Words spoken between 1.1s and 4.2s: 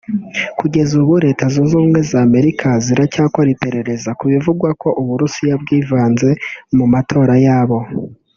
Leta Zunze Ubumwe za Amerika ziracyakora iperereza